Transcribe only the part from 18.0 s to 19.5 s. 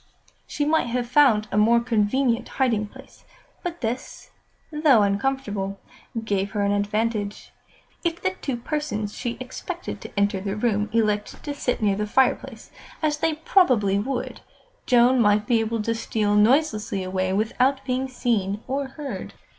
seen or heard.